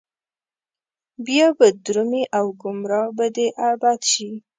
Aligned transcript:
بيا 1.25 1.47
به 1.57 1.67
درومي 1.85 2.23
او 2.37 2.45
ګمراه 2.61 3.09
به 3.17 3.25
د 3.35 3.37
ابد 3.69 3.99
شي 4.11 4.31